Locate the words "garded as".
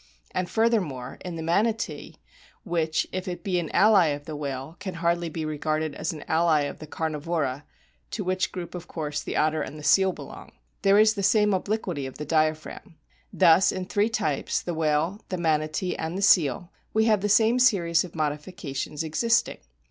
5.59-6.11